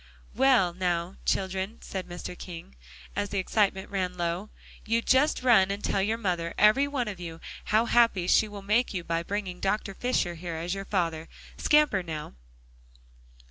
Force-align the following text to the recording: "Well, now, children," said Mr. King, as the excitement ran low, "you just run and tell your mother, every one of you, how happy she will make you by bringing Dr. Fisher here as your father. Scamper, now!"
"Well, 0.33 0.73
now, 0.73 1.17
children," 1.27 1.77
said 1.83 2.07
Mr. 2.07 2.35
King, 2.35 2.73
as 3.15 3.29
the 3.29 3.37
excitement 3.37 3.91
ran 3.91 4.17
low, 4.17 4.49
"you 4.83 5.03
just 5.03 5.43
run 5.43 5.69
and 5.69 5.83
tell 5.83 6.01
your 6.01 6.17
mother, 6.17 6.55
every 6.57 6.87
one 6.87 7.07
of 7.07 7.19
you, 7.19 7.39
how 7.65 7.85
happy 7.85 8.25
she 8.25 8.47
will 8.47 8.63
make 8.63 8.95
you 8.95 9.03
by 9.03 9.21
bringing 9.21 9.59
Dr. 9.59 9.93
Fisher 9.93 10.33
here 10.33 10.55
as 10.55 10.73
your 10.73 10.85
father. 10.85 11.29
Scamper, 11.55 12.01
now!" 12.01 12.33